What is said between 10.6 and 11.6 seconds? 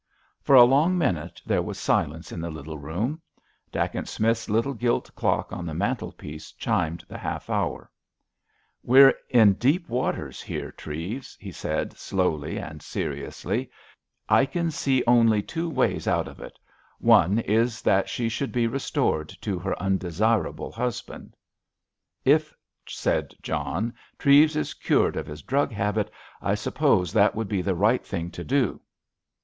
Treves," he